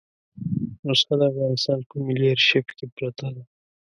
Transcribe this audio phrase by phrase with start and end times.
[0.87, 3.43] نسخه د افغانستان په ملي آرشیف کې پرته ده.